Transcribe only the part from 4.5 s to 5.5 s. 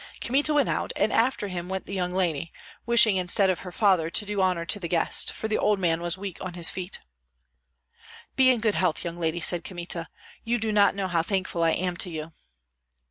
to the guest, for